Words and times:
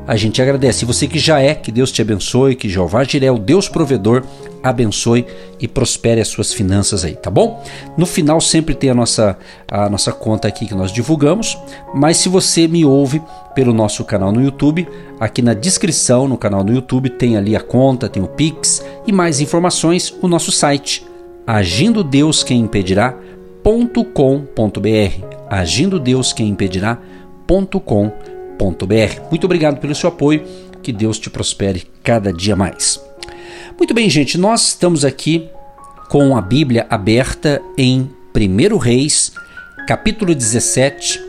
a 0.08 0.16
gente 0.16 0.41
agradece. 0.41 0.86
E 0.86 0.88
você 0.88 1.05
que 1.05 1.19
já 1.19 1.39
é, 1.41 1.53
que 1.53 1.72
Deus 1.72 1.91
te 1.91 2.02
abençoe, 2.02 2.55
que 2.55 2.69
Jeová 2.69 3.03
Jiré, 3.03 3.30
o 3.30 3.38
Deus 3.38 3.67
provedor, 3.67 4.23
abençoe 4.63 5.25
e 5.59 5.67
prospere 5.67 6.22
as 6.22 6.30
suas 6.30 6.53
finanças 6.53 7.03
aí, 7.03 7.16
tá 7.16 7.30
bom? 7.30 7.61
No 7.97 8.05
final 8.05 8.39
sempre 8.39 8.73
tem 8.73 8.89
a 8.89 8.94
nossa, 8.94 9.38
a 9.69 9.89
nossa 9.89 10.11
conta 10.13 10.47
aqui 10.47 10.66
que 10.66 10.73
nós 10.73 10.91
divulgamos, 10.91 11.58
mas 11.94 12.17
se 12.17 12.30
você 12.30 12.67
me 12.67 12.85
ouve 12.85 13.22
pelo 13.53 13.73
nosso 13.73 14.03
canal 14.05 14.31
no 14.31 14.41
YouTube, 14.41 14.88
aqui 15.19 15.41
na 15.41 15.53
descrição 15.53 16.28
no 16.28 16.38
canal 16.38 16.63
no 16.63 16.73
YouTube 16.73 17.09
tem 17.09 17.35
ali 17.38 17.55
a 17.55 17.59
conta, 17.59 18.08
tem 18.08 18.23
o 18.23 18.28
Pix 18.28 18.83
e 19.05 19.11
mais 19.11 19.41
informações, 19.41 20.13
o 20.22 20.28
nosso 20.28 20.52
site 20.52 21.05
agindo 21.45 22.03
Deus 22.03 22.44
quem 22.44 22.59
impedirá.com.br 22.61 23.67
agindo 25.50 26.00
Deus 26.00 26.33
quem 26.33 26.50
impedirá.com.br 26.50 28.37
muito 29.30 29.45
obrigado 29.45 29.80
pelo 29.80 29.95
seu 29.95 30.09
apoio, 30.09 30.44
que 30.81 30.91
Deus 30.91 31.19
te 31.19 31.30
prospere 31.30 31.88
cada 32.03 32.31
dia 32.31 32.56
mais. 32.56 33.00
Muito 33.78 33.94
bem, 33.94 34.09
gente, 34.09 34.38
nós 34.38 34.69
estamos 34.69 35.06
aqui 35.06 35.50
com 36.09 36.35
a 36.35 36.41
Bíblia 36.41 36.88
aberta 36.90 37.62
em 37.78 38.09
1 38.35 38.78
Reis, 38.78 39.34
capítulo 39.88 40.34
17, 40.34 41.22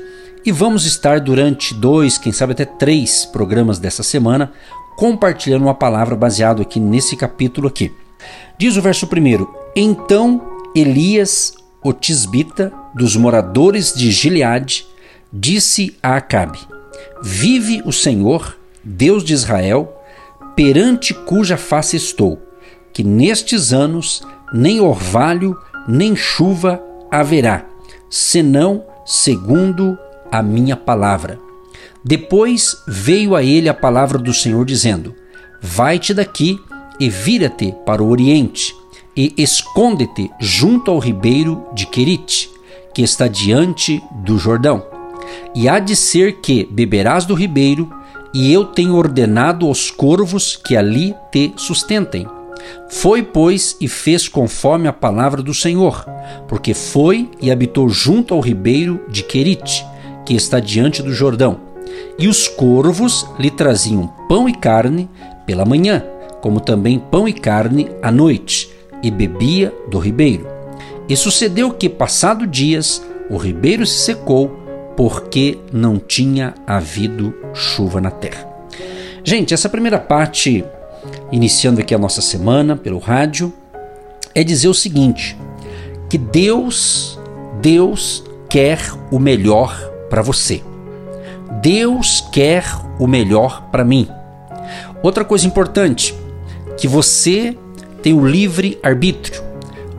e 0.47 0.53
vamos 0.53 0.87
estar 0.87 1.21
durante 1.21 1.75
dois, 1.75 2.17
quem 2.17 2.33
sabe 2.33 2.53
até 2.53 2.65
três 2.65 3.25
programas 3.27 3.79
dessa 3.79 4.03
semana 4.03 4.53
compartilhando 4.99 5.63
uma 5.63 5.75
palavra 5.75 6.17
baseado 6.17 6.61
aqui 6.61 6.81
nesse 6.81 7.17
capítulo 7.17 7.69
aqui. 7.69 7.93
Diz 8.59 8.77
o 8.77 8.83
verso 8.83 9.07
primeiro: 9.07 9.49
Então 9.77 10.43
Elias, 10.75 11.55
o 11.83 11.93
tisbita, 11.93 12.73
dos 12.95 13.15
moradores 13.15 13.95
de 13.95 14.11
Gileade, 14.11 14.85
disse 15.33 15.97
a 16.03 16.17
Acabe: 16.17 16.59
Vive 17.23 17.83
o 17.85 17.93
Senhor, 17.93 18.57
Deus 18.83 19.25
de 19.25 19.33
Israel, 19.35 19.95
perante 20.55 21.15
cuja 21.15 21.57
face 21.57 21.97
estou, 21.97 22.41
que 22.93 23.05
nestes 23.05 23.73
anos 23.73 24.23
nem 24.53 24.81
orvalho 24.81 25.57
nem 25.87 26.15
chuva 26.15 26.83
haverá, 27.11 27.65
senão 28.11 28.85
segundo 29.05 29.97
a 30.31 30.43
minha 30.43 30.77
palavra. 30.77 31.39
Depois 32.05 32.77
veio 32.87 33.35
a 33.35 33.43
ele 33.43 33.69
a 33.69 33.75
palavra 33.75 34.19
do 34.19 34.35
Senhor 34.35 34.65
dizendo: 34.65 35.15
Vai-te 35.61 36.13
daqui 36.13 36.59
e 37.01 37.09
vira-te 37.09 37.75
para 37.87 38.03
o 38.03 38.11
oriente 38.11 38.75
e 39.17 39.35
esconde-te 39.37 40.31
junto 40.39 40.91
ao 40.91 40.99
ribeiro 40.99 41.67
de 41.75 41.87
Querite, 41.87 42.51
que 42.95 43.03
está 43.03 43.27
diante 43.27 44.03
do 44.25 44.39
Jordão 44.39 44.98
e 45.55 45.69
há 45.69 45.79
de 45.79 45.97
ser 45.97 46.41
que 46.41 46.69
beberás 46.71 47.25
do 47.25 47.35
ribeiro, 47.35 47.93
e 48.35 48.53
eu 48.53 48.65
tenho 48.65 48.95
ordenado 48.95 49.67
aos 49.67 49.91
corvos 49.91 50.57
que 50.57 50.77
ali 50.77 51.15
te 51.33 51.53
sustentem. 51.57 52.27
Foi, 52.91 53.23
pois, 53.23 53.77
e 53.81 53.89
fez 53.89 54.29
conforme 54.29 54.89
a 54.89 54.93
palavra 54.93 55.43
do 55.43 55.55
Senhor, 55.55 56.05
porque 56.47 56.75
foi 56.75 57.31
e 57.41 57.51
habitou 57.51 57.89
junto 57.89 58.35
ao 58.35 58.41
ribeiro 58.41 59.01
de 59.09 59.23
Querite, 59.23 59.85
que 60.25 60.35
está 60.35 60.61
diante 60.61 61.03
do 61.03 61.13
Jordão. 61.13 61.61
E 62.19 62.29
os 62.29 62.49
corvos 62.49 63.27
lhe 63.39 63.51
traziam 63.51 64.09
pão 64.29 64.49
e 64.49 64.55
carne 64.55 65.09
pela 65.47 65.65
manhã, 65.65 66.05
como 66.41 66.61
também 66.61 66.99
pão 66.99 67.29
e 67.29 67.33
carne 67.33 67.91
à 68.03 68.11
noite, 68.11 68.71
e 69.03 69.11
bebia 69.11 69.73
do 69.91 69.99
ribeiro. 69.99 70.47
E 71.09 71.17
sucedeu 71.17 71.71
que, 71.71 71.89
passado 71.89 72.47
dias, 72.47 73.03
o 73.31 73.37
ribeiro 73.37 73.87
se 73.87 74.01
secou 74.01 74.58
porque 74.99 75.61
não 75.73 75.97
tinha 75.97 76.57
havido 76.67 77.33
chuva 77.55 78.01
na 78.01 78.11
terra. 78.11 78.49
Gente, 79.23 79.55
essa 79.55 79.69
primeira 79.69 79.97
parte, 79.97 80.65
iniciando 81.31 81.81
aqui 81.81 81.95
a 81.95 81.99
nossa 81.99 82.21
semana 82.21 82.75
pelo 82.75 82.99
rádio, 82.99 83.53
é 84.35 84.43
dizer 84.43 84.67
o 84.67 84.75
seguinte: 84.75 85.39
que 86.11 86.19
Deus, 86.19 87.17
Deus 87.63 88.25
quer 88.49 88.81
o 89.13 89.21
melhor 89.21 89.79
para 90.11 90.21
você. 90.21 90.65
Deus 91.63 92.21
quer 92.33 92.65
o 92.99 93.07
melhor 93.07 93.69
para 93.71 93.85
mim. 93.85 94.09
Outra 95.01 95.25
coisa 95.25 95.47
importante, 95.47 96.13
que 96.77 96.89
você 96.89 97.57
tem 98.03 98.15
o 98.15 98.27
livre 98.27 98.81
arbítrio. 98.83 99.45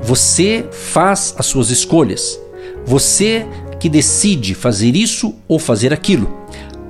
Você 0.01 0.67
faz 0.73 1.35
as 1.37 1.45
suas 1.45 1.69
escolhas. 1.69 2.37
Você 2.85 3.47
que 3.79 3.89
decide 3.89 4.53
fazer 4.53 4.95
isso 4.95 5.35
ou 5.47 5.57
fazer 5.57 5.93
aquilo. 5.93 6.39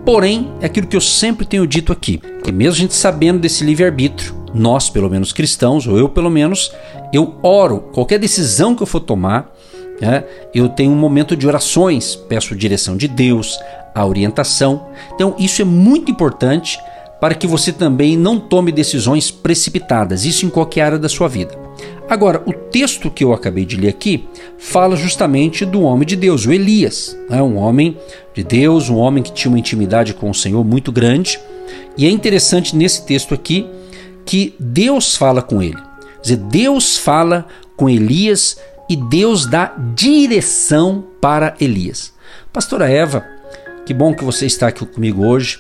Porém, 0.06 0.52
é 0.60 0.66
aquilo 0.66 0.88
que 0.88 0.96
eu 0.96 1.02
sempre 1.02 1.46
tenho 1.46 1.68
dito 1.68 1.92
aqui, 1.92 2.20
que 2.44 2.52
mesmo 2.52 2.74
a 2.74 2.78
gente 2.78 2.94
sabendo 2.94 3.40
desse 3.40 3.64
livre-arbítrio, 3.64 4.36
nós, 4.54 4.90
pelo 4.90 5.10
menos 5.10 5.32
cristãos, 5.32 5.86
ou 5.86 5.98
eu 5.98 6.10
pelo 6.10 6.30
menos, 6.30 6.72
eu 7.14 7.36
oro, 7.44 7.80
qualquer 7.94 8.18
decisão 8.18 8.76
que 8.76 8.82
eu 8.82 8.88
for 8.88 9.02
tomar, 9.02 9.54
né, 10.02 10.24
eu 10.54 10.70
tenho 10.70 10.92
um 10.92 10.96
momento 10.96 11.36
de 11.36 11.46
orações, 11.46 12.16
peço 12.16 12.56
direção 12.56 12.98
de 12.98 13.08
Deus, 13.08 13.60
a 13.94 14.06
orientação. 14.06 14.88
Então, 15.14 15.36
isso 15.38 15.62
é 15.62 15.66
muito 15.66 16.10
importante 16.10 16.80
para 17.20 17.36
que 17.36 17.48
você 17.48 17.72
também 17.72 18.18
não 18.18 18.40
tome 18.40 18.72
decisões 18.72 19.30
precipitadas, 19.30 20.26
isso 20.26 20.46
em 20.46 20.50
qualquer 20.50 20.82
área 20.82 21.00
da 21.00 21.10
sua 21.10 21.28
vida. 21.28 21.58
Agora, 22.10 22.42
o 22.46 22.54
texto 22.54 23.12
que 23.12 23.24
eu 23.24 23.34
acabei 23.34 23.66
de 23.66 23.76
ler 23.76 23.90
aqui 23.90 24.28
fala 24.58 24.96
justamente 24.96 25.64
do 25.64 25.82
homem 25.82 26.08
de 26.08 26.16
Deus, 26.16 26.46
o 26.46 26.52
Elias, 26.52 27.16
né? 27.30 27.42
um 27.42 27.58
homem 27.58 27.98
de 28.34 28.44
Deus, 28.44 28.90
um 28.90 28.96
homem 28.96 29.22
que 29.22 29.32
tinha 29.32 29.52
uma 29.52 29.60
intimidade 29.60 30.14
com 30.14 30.30
o 30.30 30.34
Senhor 30.34 30.64
muito 30.66 30.92
grande. 30.92 31.40
E 31.96 32.08
é 32.08 32.10
interessante 32.10 32.76
nesse 32.76 33.06
texto 33.06 33.34
aqui 33.34 33.68
que 34.26 34.56
Deus 34.60 35.16
fala 35.16 35.42
com 35.42 35.62
ele. 35.62 35.78
Quer 36.16 36.22
dizer, 36.22 36.38
Deus 36.38 36.98
fala 36.98 37.46
com 37.78 37.90
Elias 37.90 38.58
e 38.90 38.96
Deus 38.96 39.46
dá 39.46 39.76
direção 39.94 41.06
para 41.22 41.56
Elias. 41.62 42.12
Pastora 42.52 42.90
Eva, 42.90 43.24
que 43.86 43.94
bom 43.94 44.16
que 44.16 44.24
você 44.24 44.48
está 44.48 44.68
aqui 44.68 44.84
comigo 44.86 45.26
hoje. 45.26 45.60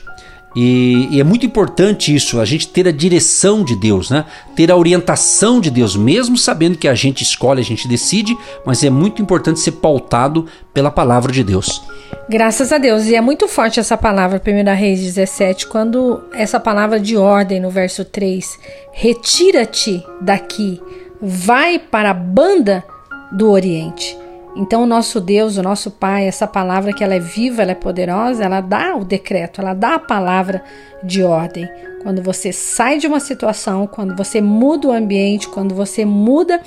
E, 0.61 1.07
e, 1.11 1.21
é 1.21 1.23
muito 1.23 1.45
importante 1.45 2.13
isso, 2.13 2.37
a 2.37 2.43
gente 2.43 2.67
ter 2.67 2.85
a 2.85 2.91
direção 2.91 3.63
de 3.63 3.77
Deus, 3.77 4.09
né? 4.09 4.25
ter 4.57 4.69
a 4.69 4.75
orientação 4.75 5.61
de 5.61 5.71
Deus, 5.71 5.95
mesmo 5.95 6.35
sabendo 6.35 6.77
que 6.77 6.85
a 6.85 6.93
gente 6.93 7.23
escolhe, 7.23 7.61
a 7.61 7.63
gente 7.63 7.87
decide, 7.87 8.37
mas 8.65 8.83
é 8.83 8.89
muito 8.89 9.21
importante 9.21 9.61
ser 9.61 9.71
pautado 9.71 10.47
pela 10.73 10.91
palavra 10.91 11.31
de 11.31 11.45
Deus. 11.45 11.81
Graças 12.27 12.73
a 12.73 12.77
Deus, 12.77 13.05
e 13.05 13.15
é 13.15 13.21
muito 13.21 13.47
forte 13.47 13.79
essa 13.79 13.95
palavra, 13.95 14.41
1 14.45 14.75
Reis 14.75 14.99
17, 14.99 15.65
quando 15.65 16.21
essa 16.33 16.59
palavra 16.59 16.99
de 16.99 17.15
ordem 17.15 17.61
no 17.61 17.69
verso 17.69 18.03
3: 18.03 18.59
Retira-te 18.91 20.05
daqui, 20.19 20.81
vai 21.21 21.79
para 21.79 22.09
a 22.09 22.13
banda 22.13 22.83
do 23.31 23.49
Oriente. 23.49 24.17
Então, 24.59 24.83
o 24.83 24.85
nosso 24.85 25.21
Deus, 25.21 25.55
o 25.55 25.63
nosso 25.63 25.89
Pai, 25.89 26.27
essa 26.27 26.45
palavra 26.45 26.91
que 26.91 27.01
ela 27.01 27.15
é 27.15 27.19
viva, 27.19 27.61
ela 27.61 27.71
é 27.71 27.75
poderosa, 27.75 28.43
ela 28.43 28.59
dá 28.59 28.93
o 28.93 29.05
decreto, 29.05 29.61
ela 29.61 29.73
dá 29.73 29.95
a 29.95 29.99
palavra 29.99 30.61
de 31.01 31.23
ordem. 31.23 31.65
Quando 32.03 32.21
você 32.21 32.51
sai 32.51 32.97
de 32.97 33.07
uma 33.07 33.21
situação, 33.21 33.87
quando 33.87 34.13
você 34.17 34.41
muda 34.41 34.89
o 34.89 34.91
ambiente, 34.91 35.47
quando 35.47 35.73
você 35.73 36.03
muda 36.03 36.59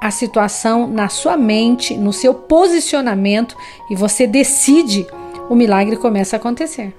a 0.00 0.08
situação 0.12 0.86
na 0.86 1.08
sua 1.08 1.36
mente, 1.36 1.96
no 1.96 2.12
seu 2.12 2.32
posicionamento 2.32 3.56
e 3.90 3.96
você 3.96 4.24
decide, 4.24 5.04
o 5.50 5.56
milagre 5.56 5.96
começa 5.96 6.36
a 6.36 6.38
acontecer. 6.38 6.94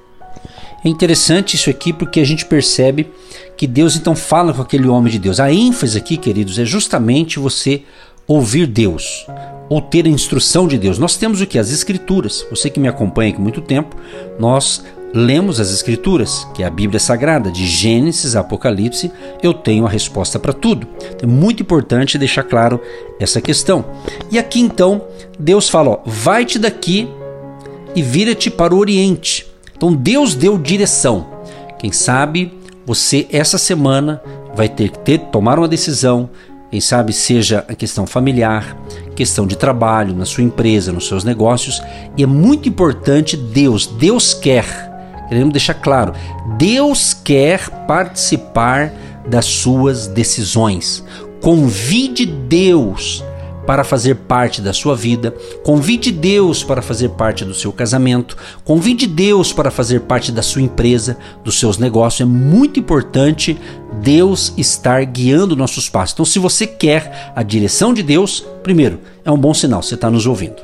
É 0.84 0.90
interessante 0.90 1.56
isso 1.56 1.70
aqui 1.70 1.94
porque 1.94 2.20
a 2.20 2.26
gente 2.26 2.46
percebe 2.46 3.10
que 3.56 3.66
Deus 3.66 3.96
então 3.96 4.14
fala 4.14 4.54
com 4.54 4.62
aquele 4.62 4.90
homem 4.90 5.10
de 5.10 5.20
Deus. 5.20 5.40
A 5.40 5.54
ênfase 5.54 5.98
aqui, 5.98 6.18
queridos, 6.18 6.60
é 6.60 6.66
justamente 6.66 7.40
você 7.40 7.84
ouvir 8.28 8.68
Deus 8.68 9.26
ou 9.74 9.82
ter 9.82 10.06
a 10.06 10.10
instrução 10.10 10.68
de 10.68 10.78
Deus. 10.78 11.00
Nós 11.00 11.18
temos 11.18 11.42
o 11.42 11.48
que? 11.48 11.58
As 11.58 11.72
Escrituras. 11.72 12.46
Você 12.52 12.70
que 12.70 12.80
me 12.80 12.88
acompanha 12.88 13.32
aqui 13.32 13.42
muito 13.42 13.60
tempo, 13.60 13.96
nós 14.38 14.84
lemos 15.12 15.60
as 15.60 15.72
Escrituras, 15.72 16.48
que 16.54 16.62
é 16.62 16.66
a 16.68 16.70
Bíblia 16.70 17.00
Sagrada, 17.00 17.52
de 17.52 17.66
Gênesis 17.66 18.36
a 18.36 18.42
Apocalipse, 18.42 19.12
eu 19.42 19.52
tenho 19.52 19.88
a 19.88 19.90
resposta 19.90 20.38
para 20.38 20.54
tudo. 20.54 20.88
É 21.20 21.26
muito 21.26 21.64
importante 21.64 22.20
deixar 22.20 22.44
claro 22.44 22.80
essa 23.20 23.42
questão. 23.42 23.84
E 24.30 24.38
aqui 24.38 24.60
então, 24.60 25.08
Deus 25.40 25.68
fala: 25.68 26.00
vai-te 26.06 26.60
daqui 26.60 27.10
e 27.96 28.04
vira-te 28.04 28.52
para 28.52 28.76
o 28.76 28.78
Oriente. 28.78 29.48
Então 29.76 29.92
Deus 29.92 30.36
deu 30.36 30.56
direção. 30.56 31.26
Quem 31.80 31.92
sabe 31.92 32.54
você 32.86 33.26
essa 33.32 33.58
semana 33.58 34.22
vai 34.54 34.70
ter 34.70 34.90
que 34.90 35.00
ter, 35.00 35.18
tomar 35.18 35.58
uma 35.58 35.68
decisão, 35.68 36.30
quem 36.74 36.82
sabe 36.82 37.14
seja 37.14 37.64
a 37.68 37.76
questão 37.76 38.08
familiar, 38.08 38.76
questão 39.16 39.46
de 39.46 39.56
trabalho, 39.56 40.16
na 40.16 40.26
sua 40.26 40.44
empresa, 40.44 40.92
nos 40.92 41.08
seus 41.08 41.24
negócios. 41.24 41.80
E 42.18 42.24
é 42.24 42.26
muito 42.26 42.68
importante 42.68 43.38
Deus, 43.38 43.86
Deus 43.86 44.34
quer, 44.34 44.66
queremos 45.30 45.54
deixar 45.54 45.76
claro, 45.76 46.16
Deus 46.58 47.14
quer 47.14 47.70
participar 47.86 48.92
das 49.28 49.46
suas 49.46 50.08
decisões. 50.08 51.04
Convide 51.44 52.26
Deus 52.26 53.24
para 53.66 53.84
fazer 53.84 54.16
parte 54.16 54.62
da 54.62 54.74
sua 54.74 54.96
vida, 54.96 55.34
convide 55.64 56.12
Deus 56.12 56.64
para 56.64 56.82
fazer 56.82 57.10
parte 57.10 57.46
do 57.46 57.54
seu 57.54 57.72
casamento, 57.72 58.38
convide 58.64 59.08
Deus 59.08 59.54
para 59.54 59.72
fazer 59.72 60.02
parte 60.02 60.32
da 60.32 60.42
sua 60.42 60.62
empresa, 60.62 61.18
dos 61.44 61.60
seus 61.60 61.78
negócios. 61.78 62.22
É 62.22 62.26
muito 62.26 62.80
importante 62.80 63.58
Deus 64.02 64.54
estar 64.58 65.04
guiando 65.06 65.56
nossos 65.56 65.90
passos. 65.90 66.14
Então, 66.14 66.26
se 66.26 66.40
você 66.40 66.68
quer 66.68 67.32
a 67.36 67.44
direção 67.44 67.94
de 67.94 68.04
Deus, 68.04 68.46
primeiro, 68.62 69.00
é 69.24 69.32
um 69.32 69.38
bom 69.38 69.54
sinal, 69.54 69.82
você 69.82 69.96
está 69.96 70.10
nos 70.10 70.26
ouvindo. 70.26 70.62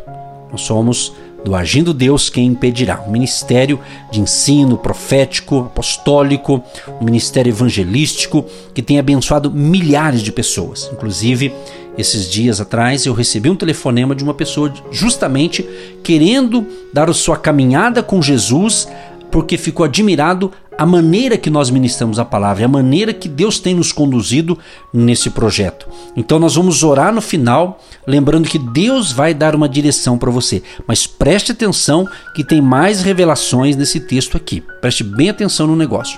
Nós 0.51 0.61
somos 0.61 1.13
do 1.43 1.55
Agindo 1.55 1.93
Deus 1.93 2.29
Quem 2.29 2.47
Impedirá, 2.47 3.01
um 3.07 3.11
ministério 3.11 3.79
de 4.11 4.19
ensino 4.19 4.77
profético, 4.77 5.59
apostólico, 5.59 6.61
um 6.99 7.05
ministério 7.05 7.49
evangelístico 7.49 8.45
que 8.73 8.81
tem 8.81 8.99
abençoado 8.99 9.49
milhares 9.49 10.21
de 10.21 10.31
pessoas. 10.31 10.89
Inclusive, 10.91 11.53
esses 11.99 12.29
dias 12.29 12.61
atrás 12.61 13.05
eu 13.05 13.13
recebi 13.13 13.49
um 13.49 13.55
telefonema 13.55 14.15
de 14.15 14.23
uma 14.23 14.33
pessoa 14.33 14.73
justamente 14.89 15.67
querendo 16.01 16.65
dar 16.93 17.09
a 17.09 17.13
sua 17.13 17.35
caminhada 17.35 18.01
com 18.01 18.21
Jesus 18.21 18.87
porque 19.29 19.57
ficou 19.57 19.85
admirado 19.85 20.51
a 20.77 20.85
maneira 20.85 21.37
que 21.37 21.49
nós 21.49 21.69
ministramos 21.69 22.17
a 22.19 22.25
palavra, 22.25 22.63
a 22.63 22.67
maneira 22.69 23.13
que 23.13 23.27
Deus 23.27 23.59
tem 23.59 23.75
nos 23.75 23.91
conduzido 23.91 24.57
nesse 24.93 25.29
projeto. 25.29 25.87
Então 26.15 26.39
nós 26.39 26.55
vamos 26.55 26.83
orar 26.83 27.13
no 27.13 27.21
final, 27.21 27.83
lembrando 28.07 28.47
que 28.47 28.57
Deus 28.57 29.11
vai 29.11 29.33
dar 29.33 29.53
uma 29.55 29.67
direção 29.67 30.17
para 30.17 30.31
você. 30.31 30.63
Mas 30.87 31.05
preste 31.05 31.51
atenção 31.51 32.07
que 32.33 32.45
tem 32.45 32.61
mais 32.61 33.01
revelações 33.01 33.75
nesse 33.75 33.99
texto 33.99 34.37
aqui. 34.37 34.63
Preste 34.79 35.03
bem 35.03 35.29
atenção 35.29 35.67
no 35.67 35.75
negócio. 35.75 36.17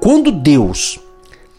Quando 0.00 0.32
Deus 0.32 0.98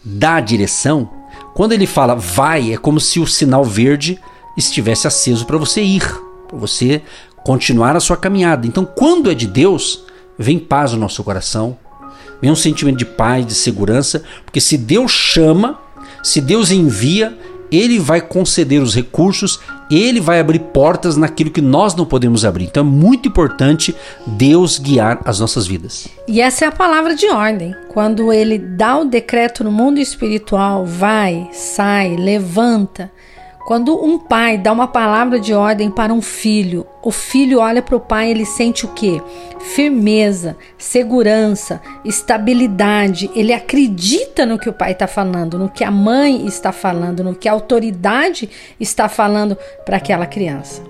dá 0.04 0.36
a 0.36 0.40
direção, 0.40 1.08
quando 1.56 1.72
ele 1.72 1.86
fala 1.86 2.14
vai, 2.14 2.74
é 2.74 2.76
como 2.76 3.00
se 3.00 3.18
o 3.18 3.26
sinal 3.26 3.64
verde 3.64 4.20
estivesse 4.58 5.06
aceso 5.06 5.46
para 5.46 5.56
você 5.56 5.82
ir, 5.82 6.06
para 6.46 6.58
você 6.58 7.00
continuar 7.42 7.96
a 7.96 8.00
sua 8.00 8.14
caminhada. 8.14 8.66
Então, 8.66 8.84
quando 8.84 9.30
é 9.30 9.34
de 9.34 9.46
Deus, 9.46 10.04
vem 10.38 10.58
paz 10.58 10.92
no 10.92 10.98
nosso 10.98 11.24
coração, 11.24 11.78
vem 12.42 12.50
um 12.50 12.54
sentimento 12.54 12.98
de 12.98 13.06
paz, 13.06 13.46
de 13.46 13.54
segurança, 13.54 14.22
porque 14.44 14.60
se 14.60 14.76
Deus 14.76 15.10
chama, 15.10 15.80
se 16.22 16.42
Deus 16.42 16.70
envia, 16.70 17.34
ele 17.70 17.98
vai 17.98 18.20
conceder 18.20 18.80
os 18.80 18.94
recursos, 18.94 19.60
ele 19.90 20.20
vai 20.20 20.40
abrir 20.40 20.58
portas 20.58 21.16
naquilo 21.16 21.50
que 21.50 21.60
nós 21.60 21.94
não 21.94 22.04
podemos 22.04 22.44
abrir. 22.44 22.64
Então 22.64 22.82
é 22.82 22.86
muito 22.86 23.28
importante 23.28 23.94
Deus 24.26 24.78
guiar 24.78 25.20
as 25.24 25.40
nossas 25.40 25.66
vidas. 25.66 26.08
E 26.26 26.40
essa 26.40 26.64
é 26.64 26.68
a 26.68 26.72
palavra 26.72 27.14
de 27.14 27.26
ordem. 27.28 27.74
Quando 27.88 28.32
ele 28.32 28.58
dá 28.58 28.98
o 28.98 29.04
decreto 29.04 29.62
no 29.64 29.70
mundo 29.72 29.98
espiritual, 29.98 30.84
vai, 30.84 31.48
sai, 31.52 32.16
levanta, 32.16 33.10
quando 33.66 34.00
um 34.00 34.16
pai 34.16 34.56
dá 34.56 34.70
uma 34.70 34.86
palavra 34.86 35.40
de 35.40 35.52
ordem 35.52 35.90
para 35.90 36.14
um 36.14 36.22
filho, 36.22 36.86
o 37.02 37.10
filho 37.10 37.58
olha 37.58 37.82
para 37.82 37.96
o 37.96 38.00
pai 38.00 38.28
e 38.28 38.30
ele 38.30 38.46
sente 38.46 38.86
o 38.86 38.90
quê? 38.90 39.20
Firmeza, 39.58 40.56
segurança, 40.78 41.82
estabilidade. 42.04 43.28
Ele 43.34 43.52
acredita 43.52 44.46
no 44.46 44.56
que 44.56 44.68
o 44.68 44.72
pai 44.72 44.92
está 44.92 45.08
falando, 45.08 45.58
no 45.58 45.68
que 45.68 45.82
a 45.82 45.90
mãe 45.90 46.46
está 46.46 46.70
falando, 46.70 47.24
no 47.24 47.34
que 47.34 47.48
a 47.48 47.52
autoridade 47.52 48.48
está 48.78 49.08
falando 49.08 49.58
para 49.84 49.96
aquela 49.96 50.26
criança. 50.26 50.80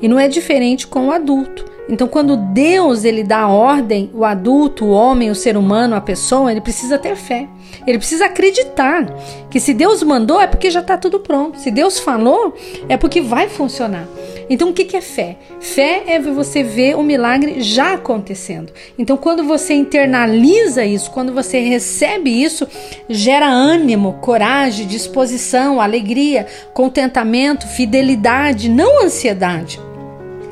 E 0.00 0.08
não 0.08 0.18
é 0.18 0.26
diferente 0.26 0.86
com 0.86 1.08
o 1.08 1.12
adulto. 1.12 1.71
Então, 1.88 2.06
quando 2.06 2.36
Deus 2.36 3.04
ele 3.04 3.24
dá 3.24 3.48
ordem, 3.48 4.08
o 4.14 4.24
adulto, 4.24 4.84
o 4.84 4.90
homem, 4.90 5.30
o 5.30 5.34
ser 5.34 5.56
humano, 5.56 5.96
a 5.96 6.00
pessoa, 6.00 6.50
ele 6.50 6.60
precisa 6.60 6.96
ter 6.96 7.16
fé. 7.16 7.48
Ele 7.86 7.98
precisa 7.98 8.26
acreditar 8.26 9.06
que 9.50 9.58
se 9.58 9.74
Deus 9.74 10.02
mandou 10.02 10.40
é 10.40 10.46
porque 10.46 10.70
já 10.70 10.80
está 10.80 10.96
tudo 10.96 11.18
pronto. 11.18 11.58
Se 11.58 11.70
Deus 11.70 11.98
falou 11.98 12.54
é 12.88 12.96
porque 12.96 13.20
vai 13.20 13.48
funcionar. 13.48 14.06
Então, 14.48 14.70
o 14.70 14.72
que 14.72 14.96
é 14.96 15.00
fé? 15.00 15.38
Fé 15.60 16.04
é 16.06 16.20
você 16.20 16.62
ver 16.62 16.96
o 16.96 17.02
milagre 17.02 17.60
já 17.60 17.94
acontecendo. 17.94 18.72
Então, 18.96 19.16
quando 19.16 19.42
você 19.42 19.74
internaliza 19.74 20.84
isso, 20.84 21.10
quando 21.10 21.32
você 21.32 21.58
recebe 21.58 22.30
isso, 22.30 22.66
gera 23.08 23.48
ânimo, 23.48 24.18
coragem, 24.20 24.86
disposição, 24.86 25.80
alegria, 25.80 26.46
contentamento, 26.72 27.66
fidelidade, 27.66 28.68
não 28.68 29.04
ansiedade, 29.04 29.80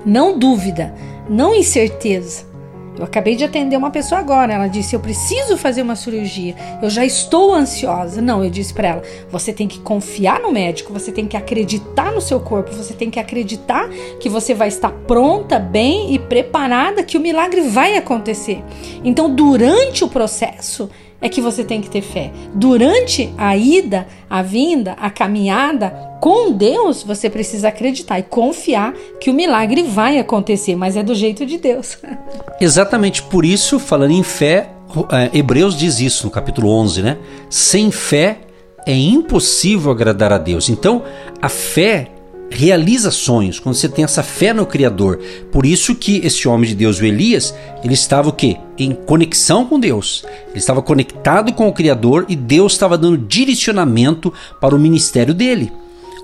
não 0.05 0.37
dúvida 0.37 0.93
não 1.31 1.55
incerteza. 1.55 2.51
Eu 2.99 3.05
acabei 3.05 3.37
de 3.37 3.45
atender 3.45 3.77
uma 3.77 3.91
pessoa 3.91 4.21
agora. 4.21 4.53
Ela 4.53 4.67
disse: 4.67 4.95
Eu 4.95 5.01
preciso 5.01 5.57
fazer 5.57 5.81
uma 5.81 5.97
cirurgia. 5.97 6.55
Eu 6.83 6.91
já 6.91 7.05
estou 7.05 7.55
ansiosa. 7.55 8.21
Não, 8.21 8.45
eu 8.45 8.51
disse 8.51 8.75
para 8.75 8.89
ela: 8.89 9.03
Você 9.31 9.53
tem 9.53 9.69
que 9.69 9.79
confiar 9.79 10.41
no 10.41 10.53
médico. 10.53 10.93
Você 10.93 11.13
tem 11.13 11.27
que 11.27 11.37
acreditar 11.37 12.13
no 12.13 12.21
seu 12.21 12.41
corpo. 12.41 12.75
Você 12.75 12.93
tem 12.93 13.09
que 13.09 13.19
acreditar 13.19 13.89
que 14.19 14.29
você 14.29 14.53
vai 14.53 14.69
estar 14.69 14.91
pronta, 15.07 15.59
bem 15.59 16.13
e 16.13 16.19
preparada, 16.19 17.03
que 17.03 17.17
o 17.17 17.21
milagre 17.21 17.63
vai 17.63 17.97
acontecer. 17.97 18.63
Então, 19.03 19.35
durante 19.35 20.05
o 20.05 20.09
processo, 20.09 20.91
é 21.21 21.29
que 21.29 21.41
você 21.41 21.65
tem 21.65 21.81
que 21.81 21.91
ter 21.91 22.03
fé. 22.03 22.33
Durante 22.55 23.33
a 23.37 23.57
ida, 23.57 24.07
a 24.29 24.43
vinda, 24.43 24.93
a 24.93 25.11
caminhada 25.11 25.91
com 26.21 26.53
Deus, 26.53 27.03
você 27.03 27.29
precisa 27.31 27.69
acreditar 27.69 28.19
e 28.19 28.23
confiar 28.23 28.93
que 29.21 29.31
o 29.31 29.35
milagre 29.35 29.83
vai 29.83 30.19
acontecer, 30.19 30.77
mas 30.77 30.97
é 30.97 31.03
do 31.03 31.15
jeito 31.15 31.47
de 31.47 31.59
Deus. 31.59 31.99
Exatamente 32.61 33.23
por 33.23 33.45
isso, 33.45 33.79
falando 33.79 34.13
em 34.13 34.23
fé, 34.23 34.71
é, 35.11 35.39
Hebreus 35.39 35.77
diz 35.77 36.01
isso 36.01 36.27
no 36.27 36.31
capítulo 36.31 36.69
11, 36.71 37.03
né? 37.03 37.19
Sem 37.49 37.91
fé 37.91 38.39
é 38.87 38.95
impossível 38.95 39.91
agradar 39.91 40.33
a 40.33 40.39
Deus. 40.39 40.69
Então, 40.69 41.03
a 41.41 41.49
fé 41.49 42.09
realiza 42.51 43.13
sonhos, 43.13 43.61
quando 43.61 43.77
você 43.77 43.89
tem 43.89 44.05
essa 44.05 44.23
fé 44.23 44.53
no 44.53 44.67
Criador. 44.67 45.21
Por 45.53 45.65
isso 45.65 45.95
que 45.95 46.19
esse 46.19 46.49
homem 46.49 46.69
de 46.69 46.75
Deus, 46.75 46.99
o 46.99 47.05
Elias, 47.05 47.55
ele 47.85 47.95
estava 47.95 48.29
o 48.29 48.33
quê? 48.33 48.57
Em 48.77 48.93
conexão 48.93 49.65
com 49.65 49.79
Deus. 49.79 50.25
Ele 50.49 50.59
estava 50.59 50.83
conectado 50.83 51.53
com 51.53 51.69
o 51.69 51.73
Criador 51.73 52.27
e 52.29 52.35
Deus 52.35 52.73
estava 52.73 52.99
dando 52.99 53.17
direcionamento 53.17 54.33
para 54.61 54.75
o 54.75 54.79
ministério 54.79 55.33
dele. 55.33 55.73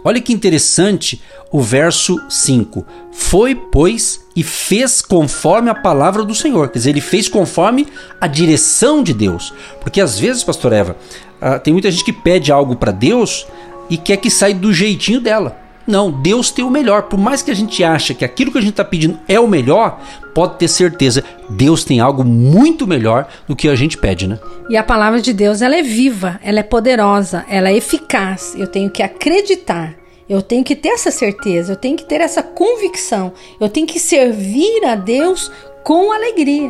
Olha 0.04 0.20
que 0.20 0.32
interessante 0.32 1.20
o 1.50 1.60
verso 1.60 2.20
5. 2.28 2.84
Foi, 3.12 3.54
pois, 3.54 4.24
e 4.34 4.42
fez 4.42 5.02
conforme 5.02 5.70
a 5.70 5.74
palavra 5.74 6.24
do 6.24 6.34
Senhor. 6.34 6.68
Quer 6.68 6.78
dizer, 6.78 6.90
ele 6.90 7.00
fez 7.00 7.28
conforme 7.28 7.86
a 8.20 8.26
direção 8.26 9.02
de 9.02 9.12
Deus. 9.12 9.52
Porque 9.80 10.00
às 10.00 10.18
vezes, 10.18 10.44
pastor 10.44 10.72
Eva, 10.72 10.96
uh, 11.40 11.58
tem 11.60 11.72
muita 11.72 11.90
gente 11.90 12.04
que 12.04 12.12
pede 12.12 12.52
algo 12.52 12.76
para 12.76 12.92
Deus 12.92 13.46
e 13.90 13.96
quer 13.96 14.16
que 14.18 14.30
saia 14.30 14.54
do 14.54 14.72
jeitinho 14.72 15.20
dela. 15.20 15.65
Não, 15.86 16.10
Deus 16.10 16.50
tem 16.50 16.64
o 16.64 16.70
melhor. 16.70 17.04
Por 17.04 17.18
mais 17.18 17.42
que 17.42 17.50
a 17.50 17.54
gente 17.54 17.84
ache 17.84 18.14
que 18.14 18.24
aquilo 18.24 18.50
que 18.50 18.58
a 18.58 18.60
gente 18.60 18.70
está 18.70 18.84
pedindo 18.84 19.18
é 19.28 19.38
o 19.38 19.46
melhor, 19.46 20.00
pode 20.34 20.58
ter 20.58 20.68
certeza, 20.68 21.22
Deus 21.48 21.84
tem 21.84 22.00
algo 22.00 22.24
muito 22.24 22.86
melhor 22.86 23.28
do 23.46 23.54
que 23.54 23.68
a 23.68 23.76
gente 23.76 23.96
pede, 23.96 24.26
né? 24.26 24.38
E 24.68 24.76
a 24.76 24.82
palavra 24.82 25.20
de 25.20 25.32
Deus, 25.32 25.62
ela 25.62 25.76
é 25.76 25.82
viva, 25.82 26.40
ela 26.42 26.58
é 26.58 26.64
poderosa, 26.64 27.44
ela 27.48 27.68
é 27.68 27.76
eficaz. 27.76 28.54
Eu 28.56 28.66
tenho 28.66 28.90
que 28.90 29.02
acreditar. 29.02 29.94
Eu 30.28 30.42
tenho 30.42 30.64
que 30.64 30.74
ter 30.74 30.88
essa 30.88 31.12
certeza, 31.12 31.72
eu 31.72 31.76
tenho 31.76 31.96
que 31.96 32.04
ter 32.04 32.20
essa 32.20 32.42
convicção, 32.42 33.32
eu 33.60 33.68
tenho 33.68 33.86
que 33.86 34.00
servir 34.00 34.84
a 34.84 34.96
Deus 34.96 35.52
com 35.84 36.10
alegria. 36.10 36.68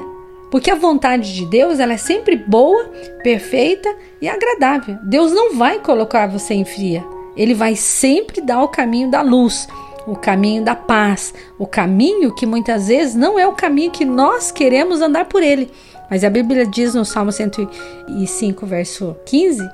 Porque 0.50 0.70
a 0.70 0.74
vontade 0.74 1.34
de 1.34 1.46
Deus 1.46 1.80
ela 1.80 1.94
é 1.94 1.96
sempre 1.96 2.36
boa, 2.36 2.84
perfeita 3.22 3.88
e 4.20 4.28
agradável. 4.28 4.98
Deus 5.02 5.32
não 5.32 5.56
vai 5.56 5.80
colocar 5.80 6.26
você 6.26 6.52
em 6.52 6.66
fria. 6.66 7.02
Ele 7.36 7.54
vai 7.54 7.76
sempre 7.76 8.40
dar 8.40 8.62
o 8.62 8.68
caminho 8.68 9.10
da 9.10 9.20
luz, 9.20 9.68
o 10.06 10.16
caminho 10.16 10.64
da 10.64 10.74
paz, 10.74 11.34
o 11.58 11.66
caminho 11.66 12.34
que 12.34 12.46
muitas 12.46 12.88
vezes 12.88 13.14
não 13.14 13.38
é 13.38 13.46
o 13.46 13.52
caminho 13.52 13.90
que 13.90 14.04
nós 14.04 14.50
queremos 14.50 15.00
andar 15.00 15.26
por 15.26 15.42
ele. 15.42 15.70
Mas 16.08 16.24
a 16.24 16.30
Bíblia 16.30 16.64
diz 16.64 16.94
no 16.94 17.04
Salmo 17.04 17.32
105, 17.32 18.64
verso 18.64 19.16
15: 19.26 19.68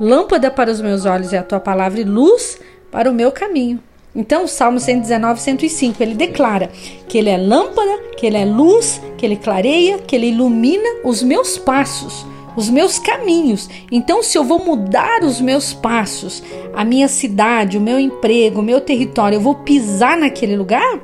Lâmpada 0.00 0.50
para 0.50 0.70
os 0.70 0.80
meus 0.80 1.04
olhos 1.04 1.32
é 1.32 1.38
a 1.38 1.44
tua 1.44 1.60
palavra 1.60 2.00
e 2.00 2.04
luz 2.04 2.58
para 2.90 3.10
o 3.10 3.14
meu 3.14 3.30
caminho. 3.30 3.80
Então, 4.14 4.44
o 4.44 4.48
Salmo 4.48 4.80
119, 4.80 5.38
105, 5.38 6.02
ele 6.02 6.14
declara 6.14 6.70
que 7.06 7.18
ele 7.18 7.28
é 7.28 7.36
lâmpada, 7.36 7.98
que 8.16 8.26
ele 8.26 8.38
é 8.38 8.46
luz, 8.46 9.00
que 9.18 9.26
ele 9.26 9.36
clareia, 9.36 9.98
que 9.98 10.16
ele 10.16 10.28
ilumina 10.28 11.00
os 11.04 11.22
meus 11.22 11.58
passos 11.58 12.26
os 12.56 12.70
meus 12.70 12.98
caminhos. 12.98 13.68
Então, 13.92 14.22
se 14.22 14.36
eu 14.36 14.42
vou 14.42 14.64
mudar 14.64 15.22
os 15.22 15.40
meus 15.40 15.72
passos, 15.72 16.42
a 16.74 16.84
minha 16.84 17.06
cidade, 17.06 17.76
o 17.78 17.80
meu 17.80 18.00
emprego, 18.00 18.60
o 18.60 18.64
meu 18.64 18.80
território, 18.80 19.36
eu 19.36 19.40
vou 19.40 19.56
pisar 19.56 20.16
naquele 20.16 20.56
lugar, 20.56 21.00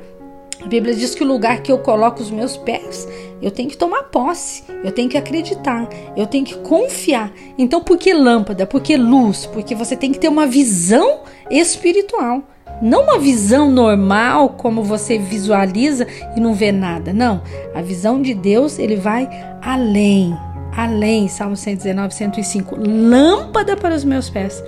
a 0.61 0.67
Bíblia 0.67 0.95
diz 0.95 1.13
que 1.13 1.23
o 1.23 1.27
lugar 1.27 1.61
que 1.61 1.71
eu 1.71 1.77
coloco 1.77 2.21
os 2.21 2.31
meus 2.31 2.55
pés, 2.55 3.07
eu 3.41 3.51
tenho 3.51 3.69
que 3.69 3.75
tomar 3.75 4.03
posse, 4.03 4.63
eu 4.83 4.93
tenho 4.93 5.09
que 5.09 5.17
acreditar, 5.17 5.89
eu 6.15 6.25
tenho 6.25 6.45
que 6.45 6.55
confiar. 6.59 7.33
Então, 7.57 7.81
por 7.81 7.97
que 7.97 8.13
lâmpada? 8.13 8.65
Por 8.65 8.81
que 8.81 8.95
luz? 8.95 9.45
Porque 9.45 9.75
você 9.75 9.97
tem 9.97 10.11
que 10.11 10.19
ter 10.19 10.29
uma 10.29 10.47
visão 10.47 11.19
espiritual. 11.51 12.43
Não 12.81 13.03
uma 13.03 13.19
visão 13.19 13.69
normal, 13.69 14.55
como 14.57 14.83
você 14.83 15.17
visualiza 15.17 16.07
e 16.35 16.39
não 16.39 16.53
vê 16.53 16.71
nada. 16.71 17.11
Não. 17.11 17.41
A 17.75 17.81
visão 17.81 18.21
de 18.21 18.33
Deus, 18.33 18.79
ele 18.79 18.95
vai 18.95 19.29
além 19.61 20.33
além, 20.75 21.27
Salmo 21.27 21.55
119, 21.55 22.13
105, 22.13 22.75
lâmpada 22.75 23.75
para 23.75 23.95
os 23.95 24.03
meus 24.03 24.29
pés, 24.29 24.63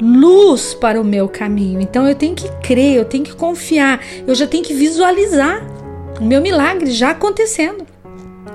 luz 0.00 0.74
para 0.74 1.00
o 1.00 1.04
meu 1.04 1.28
caminho. 1.28 1.80
Então 1.80 2.06
eu 2.08 2.14
tenho 2.14 2.34
que 2.34 2.48
crer, 2.62 2.96
eu 2.96 3.04
tenho 3.04 3.24
que 3.24 3.34
confiar, 3.34 4.00
eu 4.26 4.34
já 4.34 4.46
tenho 4.46 4.64
que 4.64 4.74
visualizar 4.74 5.62
o 6.20 6.24
meu 6.24 6.40
milagre 6.40 6.90
já 6.90 7.10
acontecendo. 7.10 7.93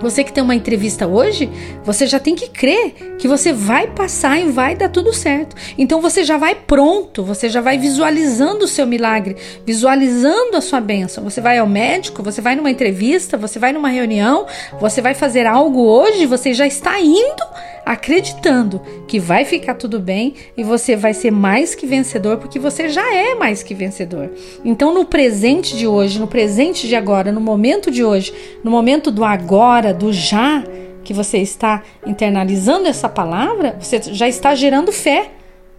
Você 0.01 0.23
que 0.23 0.31
tem 0.31 0.43
uma 0.43 0.55
entrevista 0.55 1.07
hoje, 1.07 1.49
você 1.83 2.07
já 2.07 2.19
tem 2.19 2.35
que 2.35 2.49
crer 2.49 3.15
que 3.17 3.27
você 3.27 3.51
vai 3.51 3.87
passar 3.87 4.39
e 4.39 4.49
vai 4.49 4.75
dar 4.75 4.89
tudo 4.89 5.13
certo. 5.13 5.55
Então 5.77 5.99
você 5.99 6.23
já 6.23 6.37
vai 6.37 6.55
pronto, 6.55 7.23
você 7.23 7.49
já 7.49 7.59
vai 7.59 7.77
visualizando 7.77 8.65
o 8.65 8.67
seu 8.67 8.87
milagre, 8.87 9.35
visualizando 9.65 10.55
a 10.55 10.61
sua 10.61 10.79
bênção. 10.79 11.23
Você 11.23 11.41
vai 11.41 11.57
ao 11.57 11.67
médico, 11.67 12.23
você 12.23 12.41
vai 12.41 12.55
numa 12.55 12.71
entrevista, 12.71 13.37
você 13.37 13.59
vai 13.59 13.73
numa 13.73 13.89
reunião, 13.89 14.45
você 14.79 15.01
vai 15.01 15.13
fazer 15.13 15.45
algo 15.45 15.81
hoje, 15.81 16.25
você 16.25 16.53
já 16.53 16.65
está 16.65 16.99
indo 16.99 17.43
acreditando 17.85 18.81
que 19.07 19.19
vai 19.19 19.45
ficar 19.45 19.75
tudo 19.75 19.99
bem 19.99 20.33
e 20.55 20.63
você 20.63 20.95
vai 20.95 21.13
ser 21.13 21.31
mais 21.31 21.75
que 21.75 21.85
vencedor, 21.85 22.37
porque 22.37 22.59
você 22.59 22.89
já 22.89 23.13
é 23.13 23.35
mais 23.35 23.63
que 23.63 23.73
vencedor. 23.73 24.31
Então, 24.63 24.93
no 24.93 25.05
presente 25.05 25.77
de 25.77 25.87
hoje, 25.87 26.19
no 26.19 26.27
presente 26.27 26.87
de 26.87 26.95
agora, 26.95 27.31
no 27.31 27.41
momento 27.41 27.89
de 27.89 28.03
hoje, 28.03 28.33
no 28.63 28.71
momento 28.71 29.11
do 29.11 29.23
agora, 29.23 29.93
do 29.93 30.13
já, 30.13 30.63
que 31.03 31.13
você 31.13 31.39
está 31.39 31.81
internalizando 32.05 32.87
essa 32.87 33.09
palavra, 33.09 33.77
você 33.79 34.01
já 34.11 34.27
está 34.27 34.53
gerando 34.53 34.91
fé 34.91 35.31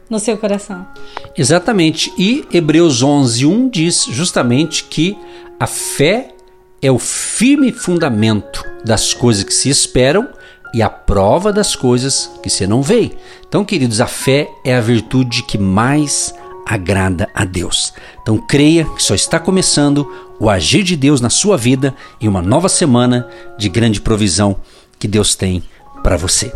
no 0.09 0.19
seu 0.19 0.37
coração. 0.37 0.87
Exatamente. 1.38 2.12
E 2.19 2.45
Hebreus 2.52 3.02
11:1 3.02 3.71
diz 3.71 4.07
justamente 4.11 4.85
que 4.85 5.16
a 5.59 5.66
fé 5.66 6.28
é 6.83 6.90
o 6.90 6.99
firme 6.99 7.71
fundamento 7.71 8.64
das 8.85 9.14
coisas 9.14 9.45
que 9.45 9.54
se 9.54 9.69
esperam 9.69 10.28
e 10.72 10.82
a 10.82 10.88
prova 10.88 11.52
das 11.52 11.74
coisas 11.74 12.30
que 12.42 12.50
você 12.50 12.66
não 12.66 12.82
vê. 12.82 13.12
Então, 13.48 13.64
queridos, 13.64 14.00
a 14.00 14.06
fé 14.06 14.48
é 14.64 14.74
a 14.74 14.80
virtude 14.80 15.42
que 15.42 15.58
mais 15.58 16.34
agrada 16.66 17.28
a 17.34 17.44
Deus. 17.44 17.92
Então, 18.22 18.38
creia 18.38 18.84
que 18.84 19.02
só 19.02 19.14
está 19.14 19.38
começando 19.38 20.08
o 20.38 20.48
agir 20.48 20.82
de 20.82 20.96
Deus 20.96 21.20
na 21.20 21.30
sua 21.30 21.56
vida 21.56 21.94
e 22.20 22.28
uma 22.28 22.40
nova 22.40 22.68
semana 22.68 23.28
de 23.58 23.68
grande 23.68 24.00
provisão 24.00 24.56
que 24.98 25.08
Deus 25.08 25.34
tem 25.34 25.62
para 26.02 26.16
você. 26.16 26.52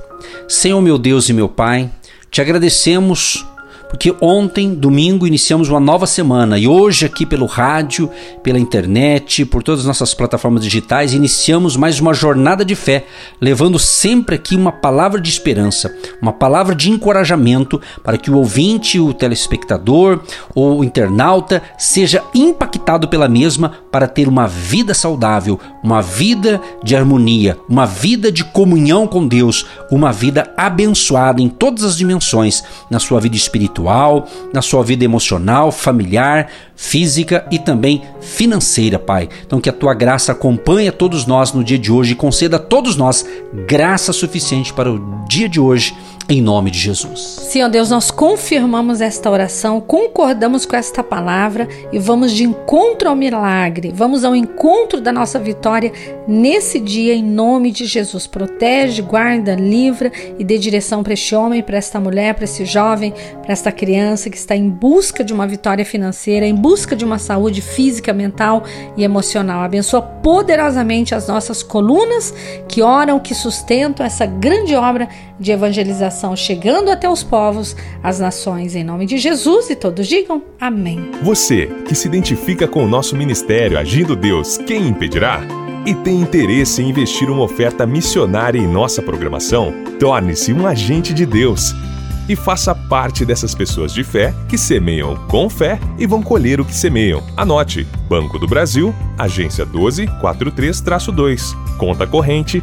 Senhor, 0.48 0.80
meu 0.80 0.98
Deus 0.98 1.28
e 1.28 1.32
meu 1.32 1.48
Pai, 1.48 1.90
te 2.30 2.40
agradecemos 2.40 3.44
porque 3.88 4.14
ontem, 4.20 4.74
domingo, 4.74 5.26
iniciamos 5.26 5.68
uma 5.68 5.78
nova 5.78 6.06
semana. 6.06 6.58
E 6.58 6.66
hoje, 6.66 7.06
aqui 7.06 7.24
pelo 7.24 7.46
rádio, 7.46 8.10
pela 8.42 8.58
internet, 8.58 9.44
por 9.44 9.62
todas 9.62 9.80
as 9.80 9.86
nossas 9.86 10.14
plataformas 10.14 10.64
digitais, 10.64 11.12
iniciamos 11.12 11.76
mais 11.76 12.00
uma 12.00 12.12
jornada 12.12 12.64
de 12.64 12.74
fé, 12.74 13.04
levando 13.40 13.78
sempre 13.78 14.34
aqui 14.34 14.56
uma 14.56 14.72
palavra 14.72 15.20
de 15.20 15.30
esperança, 15.30 15.94
uma 16.20 16.32
palavra 16.32 16.74
de 16.74 16.90
encorajamento 16.90 17.80
para 18.02 18.18
que 18.18 18.30
o 18.30 18.36
ouvinte, 18.36 18.98
o 18.98 19.12
telespectador 19.12 20.20
ou 20.54 20.80
o 20.80 20.84
internauta 20.84 21.62
seja 21.78 22.22
impactado 22.34 23.08
pela 23.08 23.28
mesma 23.28 23.72
para 23.92 24.08
ter 24.08 24.28
uma 24.28 24.48
vida 24.48 24.92
saudável, 24.94 25.60
uma 25.82 26.00
vida 26.02 26.60
de 26.82 26.96
harmonia, 26.96 27.58
uma 27.68 27.86
vida 27.86 28.32
de 28.32 28.42
comunhão 28.44 29.06
com 29.06 29.26
Deus, 29.26 29.66
uma 29.90 30.12
vida 30.12 30.52
abençoada 30.56 31.40
em 31.40 31.48
todas 31.48 31.84
as 31.84 31.96
dimensões, 31.96 32.64
na 32.90 32.98
sua 32.98 33.20
vida 33.20 33.36
espiritual 33.36 33.83
espiritual, 33.84 34.26
na 34.52 34.62
sua 34.62 34.82
vida 34.82 35.04
emocional, 35.04 35.70
familiar, 35.70 36.48
física 36.74 37.46
e 37.50 37.58
também 37.58 38.02
financeira, 38.20 38.98
Pai. 38.98 39.28
Então 39.46 39.60
que 39.60 39.68
a 39.68 39.72
tua 39.72 39.94
graça 39.94 40.32
acompanhe 40.32 40.88
a 40.88 40.92
todos 40.92 41.26
nós 41.26 41.52
no 41.52 41.62
dia 41.62 41.78
de 41.78 41.92
hoje 41.92 42.12
e 42.12 42.16
conceda 42.16 42.56
a 42.56 42.58
todos 42.58 42.96
nós 42.96 43.26
graça 43.66 44.12
suficiente 44.12 44.72
para 44.72 44.90
o 44.90 45.24
dia 45.28 45.48
de 45.48 45.60
hoje, 45.60 45.94
em 46.28 46.40
nome 46.40 46.70
de 46.70 46.78
Jesus. 46.78 47.20
Senhor 47.20 47.68
Deus, 47.68 47.90
nós 47.90 48.10
confirmamos 48.10 49.00
esta 49.00 49.30
oração, 49.30 49.80
concordamos 49.80 50.64
com 50.64 50.74
esta 50.74 51.02
palavra 51.02 51.68
e 51.92 51.98
vamos 51.98 52.32
de 52.32 52.44
encontro 52.44 53.10
ao 53.10 53.16
milagre, 53.16 53.92
vamos 53.94 54.24
ao 54.24 54.34
encontro 54.34 55.00
da 55.00 55.12
nossa 55.12 55.38
vitória 55.38 55.92
nesse 56.26 56.80
dia, 56.80 57.14
em 57.14 57.22
nome 57.22 57.70
de 57.70 57.84
Jesus. 57.84 58.26
Protege, 58.26 59.02
guarda, 59.02 59.54
livra 59.54 60.10
e 60.38 60.44
dê 60.44 60.56
direção 60.56 61.02
para 61.02 61.12
este 61.12 61.34
homem, 61.34 61.62
para 61.62 61.76
esta 61.76 62.00
mulher, 62.00 62.34
para 62.34 62.44
esse 62.44 62.64
jovem, 62.64 63.12
para 63.42 63.52
esta 63.52 63.70
criança 63.70 64.30
que 64.30 64.36
está 64.36 64.56
em 64.56 64.70
busca 64.70 65.22
de 65.22 65.32
uma 65.32 65.46
vitória 65.46 65.84
financeira, 65.84 66.46
em 66.46 66.54
busca 66.54 66.96
de 66.96 67.04
uma 67.04 67.18
saúde 67.18 67.60
física, 67.60 68.14
mental 68.14 68.64
e 68.96 69.04
emocional. 69.04 69.60
Abençoa 69.60 70.00
poderosamente 70.00 71.14
as 71.14 71.28
nossas 71.28 71.62
colunas 71.62 72.32
que 72.66 72.80
oram, 72.80 73.20
que 73.20 73.34
sustentam 73.34 74.06
essa 74.06 74.24
grande 74.24 74.74
obra 74.74 75.08
de 75.38 75.52
evangelização, 75.52 76.36
chegando 76.36 76.90
até 76.90 77.08
os 77.08 77.22
povos, 77.22 77.76
as 78.02 78.20
nações, 78.20 78.74
em 78.74 78.84
nome 78.84 79.06
de 79.06 79.18
Jesus 79.18 79.70
e 79.70 79.76
todos 79.76 80.06
digam 80.06 80.42
amém. 80.60 81.10
Você 81.22 81.66
que 81.86 81.94
se 81.94 82.06
identifica 82.08 82.68
com 82.68 82.84
o 82.84 82.88
nosso 82.88 83.16
ministério 83.16 83.78
Agindo 83.78 84.14
Deus, 84.14 84.56
quem 84.58 84.88
impedirá? 84.88 85.40
E 85.86 85.94
tem 85.94 86.20
interesse 86.20 86.80
em 86.80 86.88
investir 86.88 87.30
uma 87.30 87.42
oferta 87.42 87.86
missionária 87.86 88.58
em 88.58 88.66
nossa 88.66 89.02
programação? 89.02 89.72
Torne-se 90.00 90.52
um 90.52 90.66
agente 90.66 91.12
de 91.12 91.26
Deus 91.26 91.74
e 92.28 92.34
faça 92.34 92.74
parte 92.74 93.24
dessas 93.24 93.54
pessoas 93.54 93.92
de 93.92 94.02
fé 94.02 94.34
que 94.48 94.56
semeiam 94.56 95.16
com 95.28 95.48
fé 95.50 95.78
e 95.98 96.06
vão 96.06 96.22
colher 96.22 96.60
o 96.60 96.64
que 96.64 96.74
semeiam. 96.74 97.22
Anote: 97.36 97.86
Banco 98.08 98.38
do 98.38 98.46
Brasil, 98.46 98.94
agência 99.18 99.66
1243-2, 99.66 101.54
conta 101.76 102.06
corrente 102.06 102.62